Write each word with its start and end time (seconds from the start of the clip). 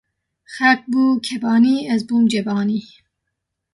Xelk 0.53 0.81
bû 0.91 1.03
kebanî, 1.25 1.75
ez 1.93 2.01
bûm 2.07 2.23
cebanî 2.31 2.81